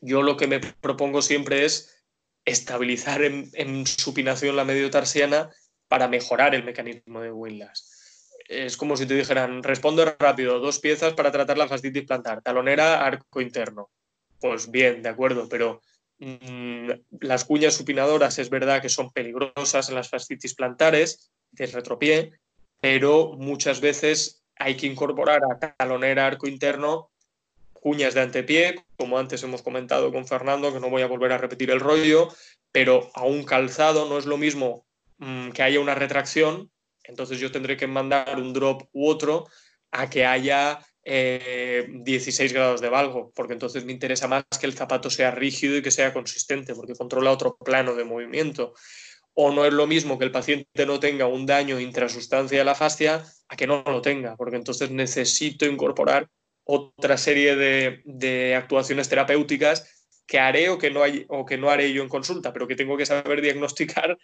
[0.01, 2.05] yo lo que me propongo siempre es
[2.45, 5.51] estabilizar en, supinación la mediotarsiana
[5.95, 8.29] para mejorar el mecanismo de Windlass.
[8.49, 13.07] Es como si te dijeran, responde rápido, dos piezas para tratar la fascitis plantar, talonera,
[13.07, 13.91] arco interno.
[14.41, 15.83] Pues bien, de acuerdo, pero
[16.19, 22.33] mm, las cuñas supinadoras es verdad que son peligrosas en las fascitis plantares del retropié,
[22.81, 27.13] pero muchas veces hay que incorporar a talonera, arco interno,
[27.73, 31.39] cuñas de antepié, como antes hemos comentado con Fernando, que no voy a volver a
[31.39, 32.35] repetir el rollo,
[32.73, 34.84] pero a un calzado no es lo mismo
[35.19, 36.71] mm, que haya una retracción,
[37.05, 39.47] entonces yo tendré que mandar un drop u otro
[39.91, 44.73] a que haya 16 eh, grados de valgo, porque entonces me interesa más que el
[44.73, 48.73] zapato sea rígido y que sea consistente, porque controla otro plano de movimiento.
[49.35, 52.75] O no es lo mismo que el paciente no tenga un daño intrasustancia de la
[52.75, 56.29] fascia a que no lo tenga, porque entonces necesito incorporar
[56.65, 59.91] otra serie de, actuaciones terapéuticas
[60.27, 60.91] que haré o que
[61.59, 64.17] no haré yo en consulta, pero que tengo que saber diagnosticar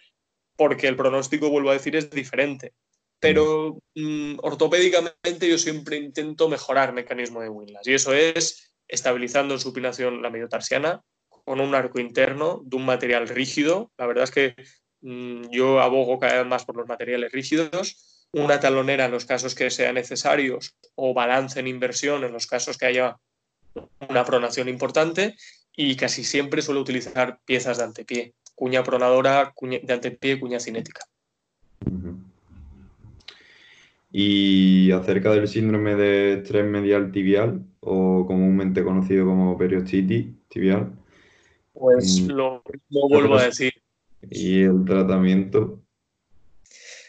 [0.61, 2.75] porque el pronóstico, vuelvo a decir, es diferente.
[3.19, 9.59] Pero mm, ortopédicamente yo siempre intento mejorar mecanismo de Winlas y eso es estabilizando en
[9.59, 13.91] supinación la mediotarsiana con un arco interno de un material rígido.
[13.97, 14.55] La verdad es que
[15.01, 19.55] mm, yo abogo cada vez más por los materiales rígidos una talonera en los casos
[19.55, 23.17] que sean necesarios o balance en inversión en los casos que haya
[24.07, 25.35] una pronación importante
[25.75, 31.01] y casi siempre suelo utilizar piezas de antepié, cuña pronadora de antepié, cuña cinética.
[34.11, 40.93] Y acerca del síndrome de estrés medial tibial, o comúnmente conocido como periostitis tibial.
[41.73, 42.61] Pues mm, lo
[43.09, 43.73] vuelvo a decir.
[44.29, 45.81] Y el tratamiento.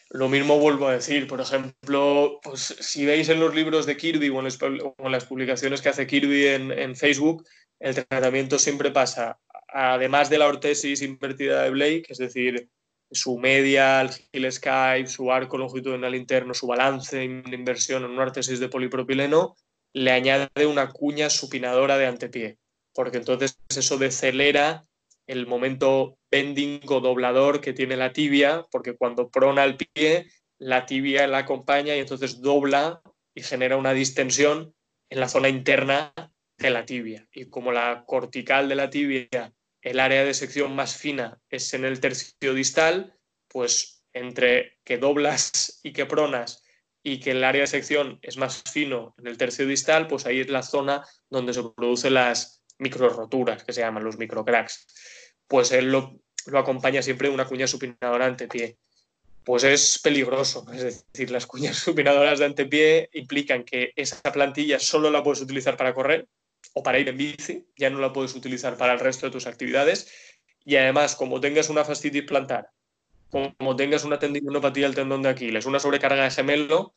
[0.08, 4.30] Lo mismo vuelvo a decir, por ejemplo, pues si veis en los libros de Kirby
[4.30, 7.44] o en, las publicaciones que hace Kirby en, Facebook,
[7.78, 9.38] el tratamiento siempre pasa,
[9.72, 12.68] además de la ortesis invertida de Blake, es decir,
[13.10, 18.58] su media, el heel skype, su arco longitudinal interno, su balance, inversión en una ortesis
[18.58, 19.56] de polipropileno,
[19.92, 22.58] le añade una cuña supinadora de antepié,
[22.94, 24.86] porque entonces eso decelera
[25.26, 30.26] el momento bending o doblador que tiene la tibia, porque cuando prona el pie,
[30.58, 33.02] la tibia la acompaña y entonces dobla
[33.34, 34.74] y genera una distensión
[35.10, 36.12] en la zona interna
[36.58, 37.28] de la tibia.
[37.32, 39.52] Y como la cortical de la tibia,
[39.82, 43.18] el área de sección más fina es en el tercio distal,
[43.48, 46.62] pues entre que doblas y que pronas
[47.02, 50.40] y que el área de sección es más fino en el tercio distal, pues ahí
[50.40, 54.86] es la zona donde se producen las micro roturas, que se llaman los microcracks.
[55.48, 56.20] Pues él lo,
[56.54, 58.78] acompaña siempre de una cuña supinadora antepié.
[59.44, 65.10] Pues es peligroso, es decir, las cuñas supinadoras de antepié implican que esa plantilla solo
[65.10, 66.28] la puedes utilizar para correr
[66.74, 69.46] o para ir en bici, ya no la puedes utilizar para el resto de tus
[69.46, 70.10] actividades.
[70.64, 72.70] Y además, como tengas una fascitis plantar,
[73.30, 76.94] como tengas una tendinopatía del tendón de Aquiles, una sobrecarga de gemelo,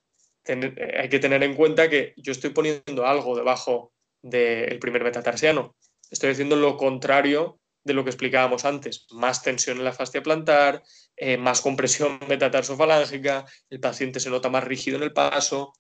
[0.47, 5.75] hay que tener en cuenta que yo estoy poniendo algo debajo del primer metatarsiano.
[6.11, 9.05] Estoy diciendo lo contrario de lo que explicábamos antes.
[9.11, 10.83] Más tensión en la fascia plantar,
[11.15, 15.73] eh, más compresión metatarsofalángica, el paciente se nota más rígido en el paso.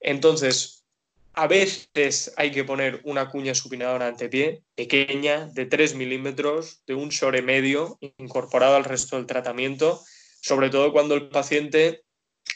[0.00, 0.75] Entonces,
[1.36, 7.10] a veces hay que poner una cuña supinadora antepié pequeña, de 3 milímetros, de un
[7.10, 10.02] shore medio, incorporado al resto del tratamiento,
[10.40, 12.04] sobre todo cuando el paciente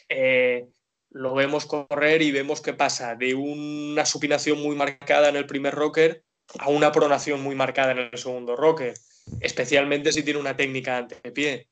[0.08, 0.66] eh,
[1.10, 5.74] lo vemos correr y vemos que pasa de una supinación muy marcada en el primer
[5.74, 6.24] rocker
[6.58, 8.94] a una pronación muy marcada en el segundo rocker,
[9.40, 11.68] especialmente si tiene una técnica ante pie.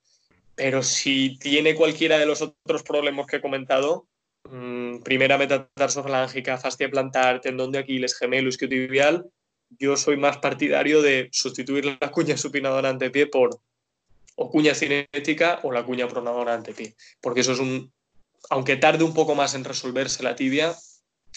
[0.55, 4.09] Pero si tiene cualquiera de los otros problemas que he comentado,
[4.45, 9.31] mmm, primera metatarsofalángica, fascia plantar, tendón de Aquiles, gemelo, isquiotibial,
[9.79, 13.61] yo soy más partidario de sustituir la cuña supinadora ante pie por
[14.37, 17.93] o cuña cinética o la cuña pronadora ante pie, porque eso es un,
[18.51, 20.77] aunque tarde un poco más en resolverse la tibia,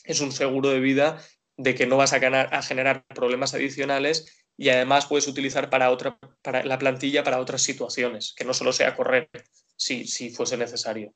[0.04, 1.22] es un seguro de vida
[1.58, 6.18] de que no vas a, a generar problemas adicionales y además puedes utilizar para, otra,
[6.42, 9.30] para la plantilla para otras situaciones, que no solo sea correr
[9.76, 11.14] si, si fuese necesario.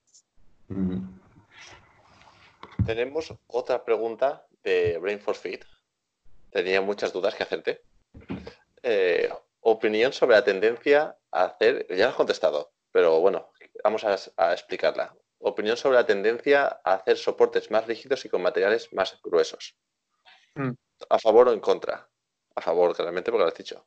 [2.86, 5.64] Tenemos otra pregunta de Brain for Fit.
[6.52, 7.82] Tenía muchas dudas que hacerte.
[8.84, 9.30] Eh,
[9.62, 13.52] opinión sobre la tendencia a hacer, ya lo has contestado, pero bueno,
[13.84, 18.92] vamos a explicarla opinión sobre la tendencia a hacer soportes más rígidos y con materiales
[18.94, 19.76] más gruesos.
[20.56, 20.72] Mm.
[21.10, 22.10] ¿A favor o en contra?
[22.56, 23.86] A favor, claramente, porque lo has dicho.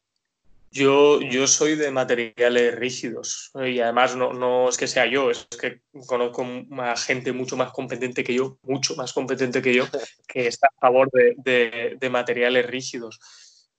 [0.71, 5.47] Yo, yo soy de materiales rígidos y además no, no, es que sea yo, es
[5.47, 6.47] que conozco
[6.79, 9.85] a gente mucho más competente que yo, mucho más competente que yo,
[10.29, 13.19] que está a favor de, de, materiales rígidos.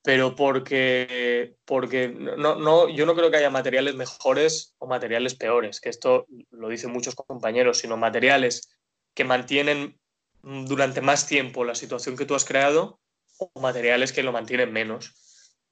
[0.02, 5.82] Pero porque, porque no, no, yo no creo que haya materiales mejores o materiales peores,
[5.82, 8.69] que esto lo dicen muchos compañeros, sino materiales
[9.13, 9.99] que mantienen
[10.41, 12.99] durante más tiempo la situación que tú has creado
[13.38, 15.28] o materiales que lo mantienen menos.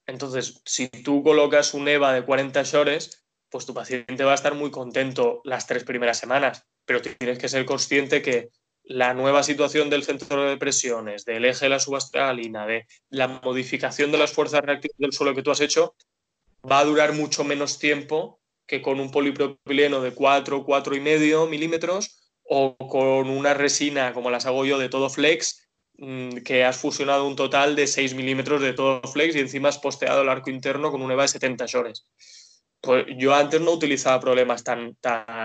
[0.08, 4.56] Entonces, si tú colocas un EVA de 40 shores, pues tu paciente va a estar
[4.56, 8.50] muy contento las tres primeras semanas, pero tienes que ser consciente que
[8.84, 14.12] la nueva situación del centro de presiones, del eje de la subastralina, de la modificación
[14.12, 15.94] de las fuerzas reactivas del suelo que tú has hecho,
[16.70, 22.78] va a durar mucho menos tiempo que con un polipropileno de 4, 4,5 milímetros o
[22.78, 25.67] con una resina como las hago yo de todo flex
[25.98, 30.22] que has fusionado un total de 6 milímetros de todo flex y encima has posteado
[30.22, 32.06] el arco interno con un EVA de 70 shores.
[32.82, 34.96] Pues yo antes no utilizaba problemas tan,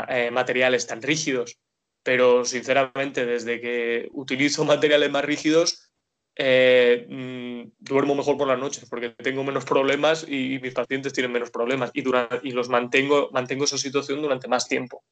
[0.09, 1.59] eh, materiales tan rígidos,
[2.03, 5.91] pero sinceramente desde que utilizo materiales más rígidos
[6.37, 11.33] eh, mm, duermo mejor por las noches porque tengo menos problemas y, mis pacientes tienen
[11.33, 12.03] menos problemas y,
[12.43, 15.03] y los mantengo, mantengo esa situación durante más tiempo.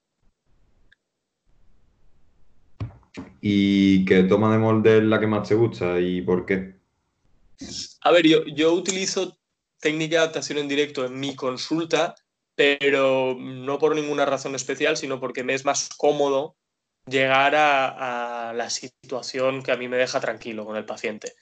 [3.40, 6.74] ¿Y qué toma de molde es la que más te gusta y por qué?
[8.02, 9.36] A ver, yo, yo utilizo
[9.80, 12.14] técnica de adaptación en directo en mi consulta,
[12.54, 16.56] pero no por ninguna razón especial, sino porque me es más cómodo
[17.06, 21.32] llegar a, la situación que a mí me deja tranquilo con el paciente.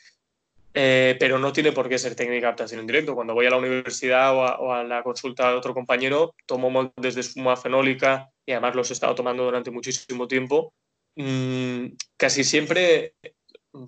[0.74, 3.14] Eh, pero no tiene por qué ser técnica de adaptación en directo.
[3.14, 7.20] Cuando voy a la universidad o a, la consulta de otro compañero, tomo moldes de
[7.20, 10.72] espuma fenólica y además los he estado tomando durante muchísimo tiempo
[11.16, 13.14] Mm, casi siempre,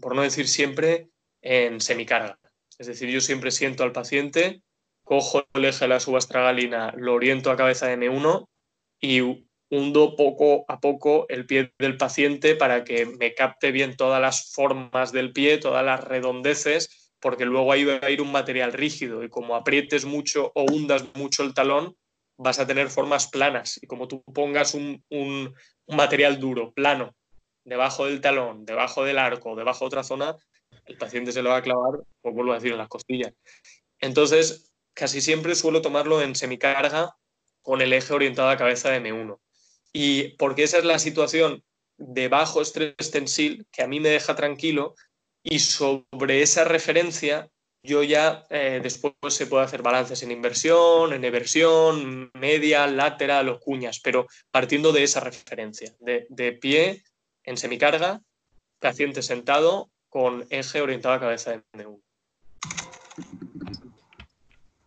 [0.00, 1.10] por no decir siempre,
[1.42, 2.38] en semicarga.
[2.78, 4.62] Es decir, yo siempre siento al paciente,
[5.04, 8.48] cojo el eje de la subastragalina, lo oriento a cabeza de M1
[9.00, 14.20] y hundo poco a poco el pie del paciente para que me capte bien todas
[14.20, 18.72] las formas del pie, todas las redondeces, porque luego ahí va a ir un material
[18.72, 21.96] rígido y como aprietes mucho o hundas mucho el talón,
[22.36, 23.78] vas a tener formas planas.
[23.82, 25.54] Y como tú pongas un, un
[25.90, 27.14] material duro, plano,
[27.64, 30.36] debajo del talón, debajo del arco, debajo de otra zona,
[30.86, 33.32] el paciente se lo va a clavar, o vuelvo a decir, en las costillas.
[34.00, 37.14] Entonces, casi siempre suelo tomarlo en semicarga
[37.62, 39.38] con el eje orientado a cabeza de M1.
[39.92, 41.62] Y porque esa es la situación
[41.98, 44.94] de bajo estrés tensil que a mí me deja tranquilo
[45.42, 47.50] y sobre esa referencia
[47.82, 53.60] yo ya eh, después se puede hacer balances en inversión, en eversión, media, lateral o
[53.60, 57.02] cuñas, pero partiendo de esa referencia, de, de pie
[57.44, 58.20] en semicarga,
[58.78, 62.00] paciente sentado con eje orientado a cabeza de M1.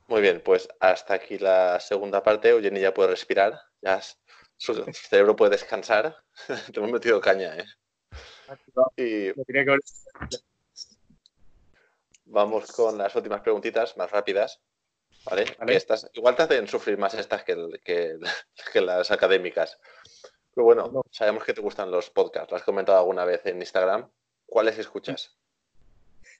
[0.07, 2.49] Muy bien, pues hasta aquí la segunda parte.
[2.49, 3.99] Eugenia ya puede respirar, ya
[4.57, 6.15] su cerebro puede descansar.
[6.71, 7.65] Te hemos metido caña, ¿eh?
[8.97, 9.31] Y
[12.33, 14.59] vamos con las últimas preguntitas más rápidas.
[15.25, 15.45] ¿Vale?
[15.67, 17.55] Estas, igual te hacen sufrir más estas que
[18.81, 19.79] las académicas.
[20.53, 22.51] Pero bueno, sabemos que te gustan los podcasts.
[22.51, 24.09] ¿Lo has comentado alguna vez en Instagram?
[24.45, 25.37] ¿Cuáles escuchas?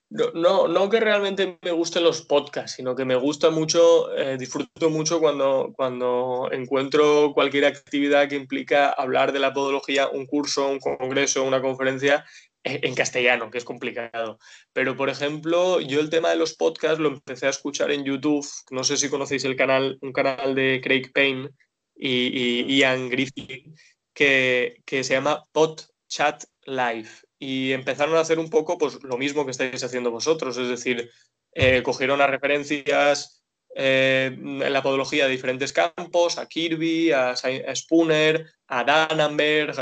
[0.09, 4.91] No, no, que realmente me gusten los podcasts, sino que me gusta mucho, eh, disfruto
[4.91, 10.79] mucho cuando, cuando encuentro cualquier actividad que implica hablar de la podología, un curso, un
[10.79, 12.25] congreso, una conferencia
[12.63, 14.39] en castellano, que es complicado.
[14.71, 18.47] Pero, por ejemplo, yo el tema de los podcasts lo empecé a escuchar en YouTube.
[18.71, 21.49] No sé si conocéis el canal, un canal de Craig Payne
[21.95, 23.75] y, Ian Griffin,
[24.13, 29.43] que, se llama Pod Chat Live y empezaron a hacer un poco pues, lo mismo
[29.43, 31.09] que estáis haciendo vosotros, es decir,
[31.53, 33.42] eh, cogieron a referencias
[33.75, 37.35] eh, en la podología de diferentes campos, a Kirby, a,
[37.75, 39.73] Spooner, a Dannenberg,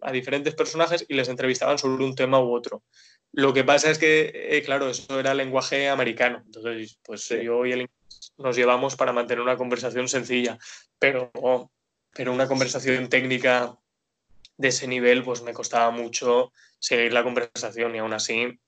[0.00, 2.82] a, diferentes personajes y les entrevistaban sobre un tema u otro.
[3.32, 7.72] Lo que pasa es que, eh, claro, eso era lenguaje americano, entonces pues yo y
[7.72, 10.58] el inglés nos llevamos para mantener una conversación sencilla,
[10.98, 11.30] pero,
[12.12, 13.76] pero una conversación técnica
[14.56, 18.58] de ese nivel, pues me costaba mucho seguir la conversación y aún así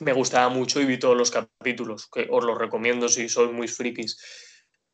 [0.00, 3.68] me gustaba mucho y vi todos los capítulos, que os los recomiendo si sois muy
[3.68, 4.18] frikis.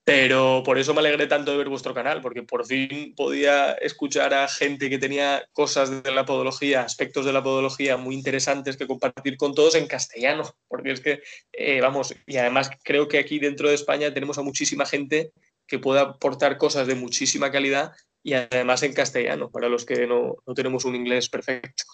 [0.04, 4.32] Pero por eso me alegré tanto de ver vuestro canal, porque por fin podía escuchar
[4.32, 8.86] a gente que tenía cosas de la podología, aspectos de la podología muy interesantes que
[8.86, 11.20] compartir con todos en castellano, porque es que,
[11.52, 15.32] eh, vamos, y además creo que aquí dentro de España tenemos a muchísima gente
[15.66, 20.36] que pueda aportar cosas de muchísima calidad y además en castellano, para los que no,
[20.56, 21.84] tenemos un inglés perfecto.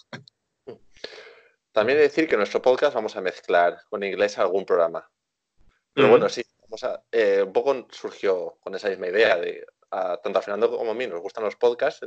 [1.75, 5.11] También decir que en nuestro podcast vamos a mezclar con inglés algún programa.
[5.93, 10.41] Pero bueno, sí, cosa, eh, un poco surgió con esa misma idea de tanto a
[10.41, 11.99] Fernando como a mí nos gustan los podcasts,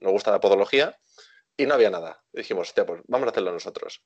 [0.00, 0.98] nos gusta la podología
[1.56, 2.22] y no había nada.
[2.30, 4.02] dijimos, hostia, pues vamos a hacerlo nosotros.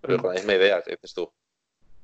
[0.00, 1.32] Pero con la misma idea que dices tú.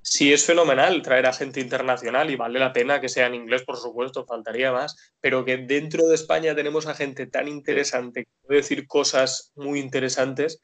[0.00, 3.64] Sí, es fenomenal traer a gente internacional y vale la pena que sea en inglés,
[3.64, 8.30] por supuesto, faltaría más, pero que dentro de España tenemos a gente tan interesante que
[8.46, 10.60] puede decir cosas muy interesantes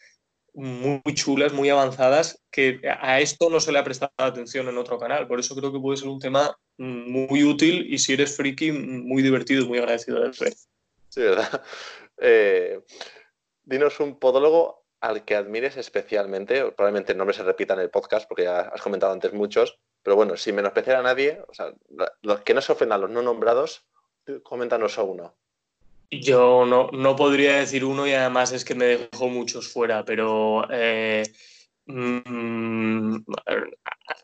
[0.55, 4.99] muy chulas, muy avanzadas, que a esto no se le ha prestado atención en otro
[4.99, 5.27] canal.
[5.27, 9.23] Por eso creo que puede ser un tema muy útil y si eres friki, muy
[9.23, 10.55] divertido y muy agradecido de ver.
[11.09, 11.63] Sí, ¿verdad?
[12.23, 12.79] Eh,
[13.63, 16.71] dinos un podólogo al que admires especialmente.
[16.73, 20.17] Probablemente el nombre se repita en el podcast porque ya has comentado antes muchos, pero
[20.17, 21.73] bueno, sin menospreciar a nadie, o sea,
[22.21, 23.87] los que no se ofendan los no nombrados,
[24.43, 25.35] coméntanos a uno.
[26.11, 31.23] Yo no, podría decir uno y además es que me dejó muchos fuera, pero eh,
[31.87, 33.17] mm,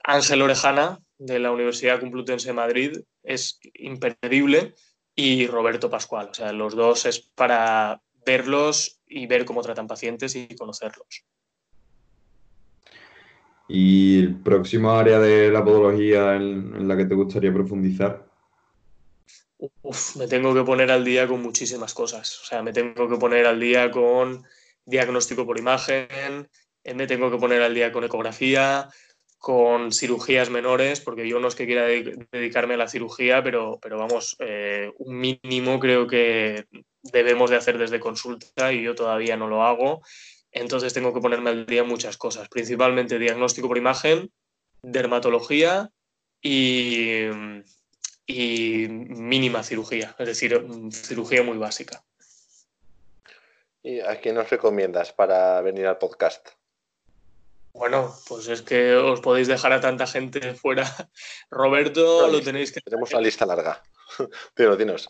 [0.02, 4.74] Ángel Orejana de la Universidad Complutense de Madrid es imperdible
[5.14, 6.30] y Roberto Pascual.
[6.32, 11.24] O sea, los dos es para verlos y ver cómo tratan pacientes y conocerlos.
[13.68, 18.25] ¿Y el próximo área de la podología en la que te gustaría profundizar?
[20.16, 22.40] Me tengo que poner al día con muchísimas cosas.
[22.42, 24.44] O sea, me tengo que poner al día con
[24.84, 26.48] diagnóstico por imagen,
[26.84, 28.88] eh, me tengo que poner al día con ecografía,
[29.38, 33.98] con cirugías menores, porque yo no es que quiera dedicarme a la cirugía, pero, pero
[33.98, 36.66] vamos, eh, un mínimo creo que
[37.02, 40.02] debemos de hacer desde consulta y yo todavía no lo hago.
[40.50, 44.30] Entonces tengo que ponerme al día muchas cosas, principalmente diagnóstico por imagen,
[44.82, 45.90] dermatología
[46.40, 47.26] y,
[48.26, 52.02] y mínima cirugía, es decir, mm, cirugía muy básica.
[53.82, 56.48] ¿Y a quién nos recomiendas para venir al podcast?
[57.72, 60.86] Bueno, pues es que os podéis dejar a tanta gente fuera.
[61.50, 62.80] Roberto lo tenéis que...
[62.80, 63.82] Tenemos una lista larga.
[64.54, 65.08] Pero dinos.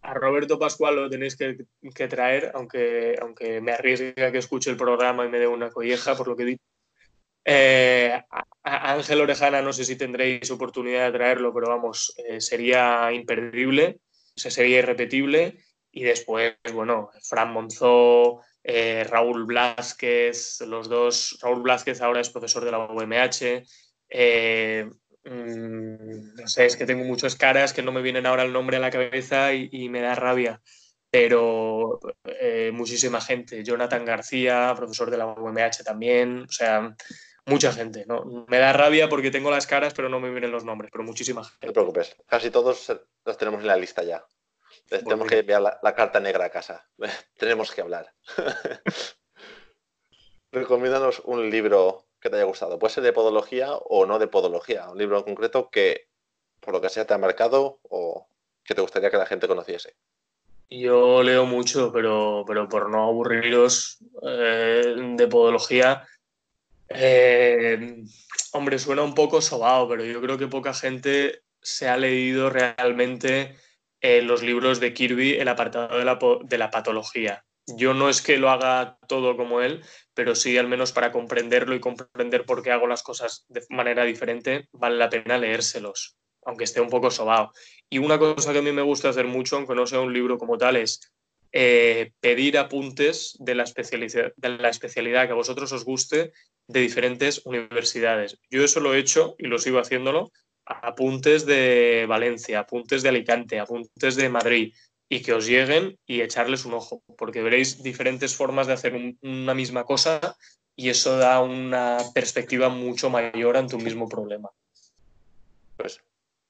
[0.00, 4.70] A Roberto Pascual lo tenéis que, que, traer, aunque, aunque me arriesgue a que escuche
[4.70, 6.64] el programa y me dé una colleja por lo que he dicho.
[7.44, 8.22] Eh,
[8.62, 13.98] Ángel Orejana, no sé si tendréis oportunidad de traerlo, pero vamos, eh, sería imperdible,
[14.34, 15.58] sería irrepetible.
[15.92, 21.38] Y después, bueno, Fran Monzó, eh, Raúl Blázquez, los dos.
[21.42, 23.64] Raúl Blázquez ahora es profesor de la UMH.
[25.26, 28.76] Mm, no sé, es que tengo muchas caras que no me vienen ahora el nombre
[28.76, 30.60] a la cabeza y, y me da rabia
[31.10, 32.00] pero
[32.72, 33.62] muchísima gente.
[33.62, 36.92] Jonathan García, profesor de la UMH también, o sea,
[37.46, 38.04] mucha gente.
[38.06, 38.46] ¿no?
[38.48, 41.44] Me da rabia porque tengo las caras, pero no me vienen los nombres, pero muchísima
[41.44, 41.66] gente.
[41.66, 42.92] No te preocupes, casi todos
[43.24, 44.24] los tenemos en la lista ya.
[44.88, 46.88] tenemos que enviar la, carta negra a casa.
[47.38, 48.12] tenemos que hablar.
[50.52, 52.78] Recomiéndanos un libro que te haya gustado.
[52.78, 54.88] Puede ser de podología o no de podología.
[54.88, 56.08] Un libro en concreto que,
[56.60, 58.28] por lo que sea, te ha marcado o
[58.62, 59.96] que te gustaría que la gente conociese.
[60.70, 66.06] Yo leo mucho, pero, pero por no aburriros eh, de podología,
[66.94, 68.04] eh,
[68.52, 73.56] hombre, suena un poco sobado, pero yo creo que poca gente se ha leído realmente
[74.00, 77.44] eh, los libros de Kirby, el apartado de la, patología.
[77.66, 79.82] Yo no es que lo haga todo como él,
[80.12, 84.04] pero sí al menos para comprenderlo y comprender por qué hago las cosas de manera
[84.04, 87.50] diferente, vale la pena leérselos, aunque esté un poco sobado.
[87.88, 90.36] Y una cosa que a mí me gusta hacer mucho, aunque no sea un libro
[90.36, 91.00] como tal, es
[91.52, 96.32] eh, pedir apuntes de la, de la especialidad que a vosotros os guste
[96.66, 98.38] de diferentes universidades.
[98.50, 100.32] Yo eso lo he hecho y lo sigo haciéndolo.
[100.64, 104.74] Apuntes de Valencia, apuntes de Alicante, apuntes de Madrid
[105.08, 109.54] y que os lleguen y echarles un ojo, porque veréis diferentes formas de hacer una
[109.54, 110.36] misma cosa
[110.74, 114.50] y eso da una perspectiva mucho mayor ante un mismo problema.
[115.76, 116.02] Pues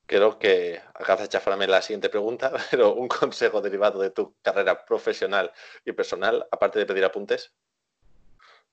[0.07, 4.85] creo que acabas de chafarme la siguiente pregunta, pero un consejo derivado de tu carrera
[4.85, 5.53] profesional
[5.85, 7.53] y personal, aparte de pedir apuntes.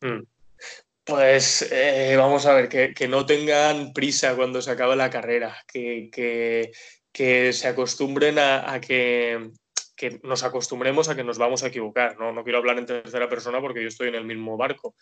[0.01, 0.23] Mm.
[1.03, 6.71] Pues eh, vamos a ver, que, no tengan prisa cuando se acabe la carrera, que,
[7.13, 9.51] se acostumbren a, que,
[10.23, 12.17] nos acostumbremos a que nos vamos a equivocar.
[12.19, 12.31] ¿no?
[12.31, 14.95] no quiero hablar en tercera persona porque yo estoy en el mismo barco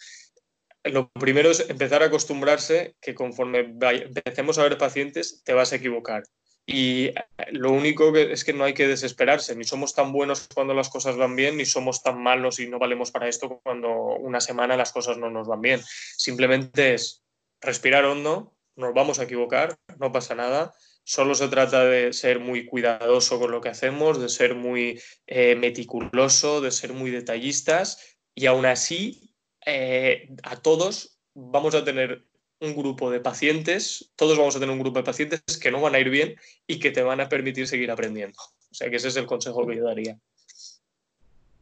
[0.84, 5.76] lo primero es empezar a acostumbrarse que conforme empecemos a ver pacientes te vas a
[5.76, 6.24] equivocar.
[6.72, 7.16] Y eh,
[7.52, 10.90] lo único que es que no hay que desesperarse, ni somos tan buenos cuando las
[10.90, 14.78] cosas van bien, ni somos tan malos y no valemos para esto cuando una semana
[14.78, 15.82] las cosas no nos van bien.
[15.84, 17.24] Simplemente es
[17.60, 20.72] respirar hondo, nos vamos a equivocar, no pasa nada.
[21.04, 25.56] Solo se trata de ser muy cuidadoso con lo que hacemos, de ser muy eh,
[25.56, 29.34] meticuloso, de ser muy detallistas y aún así
[29.66, 32.29] eh, a todos vamos a tener
[32.60, 35.96] un grupo de pacientes, todos vamos a tener un grupo de pacientes que no van
[35.96, 36.36] a ir bien
[36.68, 38.38] y que te van a permitir seguir aprendiendo.
[38.72, 40.18] O sea que ese es el consejo que yo daría.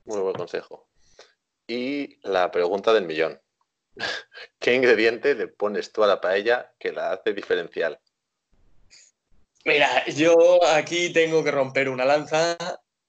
[0.06, 0.88] Muy buen consejo.
[1.68, 3.40] Y la pregunta del millón.
[4.60, 8.00] ¿Qué ingrediente le pones tú a la paella que la hace diferencial?
[9.66, 12.58] Mira, yo aquí tengo que romper una lanza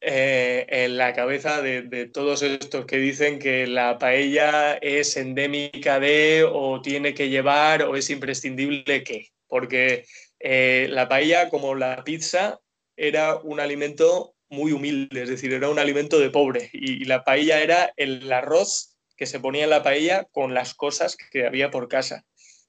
[0.00, 6.46] eh, en la cabeza de, todos estos que dicen que la paella es endémica de
[6.48, 9.30] o tiene que llevar o es imprescindible que.
[9.48, 10.04] Porque
[10.38, 12.60] eh, la paella, como la pizza,
[12.96, 16.70] era un alimento muy humilde, es decir, era un alimento de pobre.
[16.72, 21.16] Y, la paella era el arroz que se ponía en la paella con las cosas
[21.16, 22.24] que había por casa.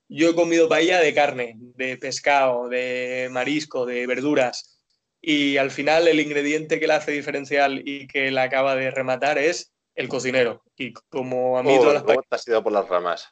[0.07, 4.78] Yo he comido paella de carne, de pescado, de marisco, de verduras
[5.22, 9.38] y al final el ingrediente que la hace diferencial y que la acaba de rematar
[9.38, 10.63] es el cocinero.
[10.78, 12.26] Y como a mí todas las paellas...
[12.30, 13.28] has ido por las ramas?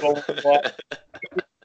[0.00, 0.16] Como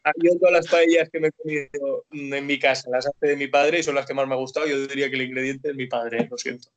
[0.04, 3.36] a, mí todas las paellas que me he comido en mi casa las hace de
[3.36, 4.66] mi padre y son las que más me ha gustado.
[4.66, 6.70] Yo diría que el ingrediente es mi padre, lo siento.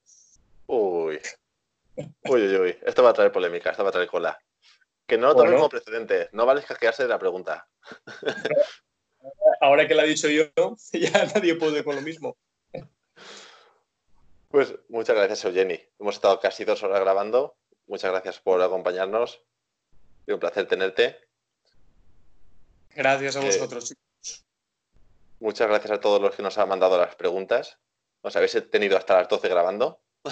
[0.66, 1.20] Uy.
[1.96, 2.76] Uy, uy, uy.
[2.84, 4.38] Esto va a traer polémica, esto va a traer cola.
[5.06, 7.68] Que no lo como precedente, no vale casquearse de la pregunta.
[9.60, 10.46] Ahora que lo he dicho yo,
[10.92, 12.36] ya nadie puede con lo mismo.
[14.52, 15.80] Pues muchas gracias, Eugeni.
[15.98, 17.56] Hemos estado casi dos horas grabando.
[17.86, 19.42] Muchas gracias por acompañarnos.
[20.26, 21.16] Es un placer tenerte.
[22.94, 24.44] Gracias a eh, vosotros, chicos.
[25.40, 27.78] Muchas gracias a todos los que nos han mandado las preguntas.
[28.22, 30.02] Nos habéis tenido hasta las 12 grabando.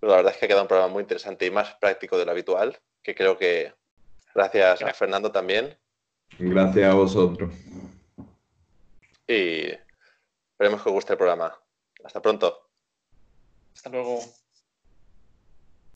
[0.00, 2.24] Pero la verdad es que ha quedado un programa muy interesante y más práctico de
[2.24, 3.72] lo habitual, que creo que
[4.34, 5.78] gracias a Fernando también.
[6.40, 7.54] Gracias a vosotros.
[9.28, 9.68] Y
[10.50, 11.56] esperemos que os guste el programa.
[12.02, 12.63] Hasta pronto.
[13.74, 14.20] Hasta luego.